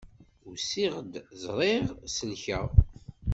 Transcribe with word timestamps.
Usiɣ-d, 0.49 1.13
ẓriɣ, 1.43 1.85
selkeɣ. 2.15 2.65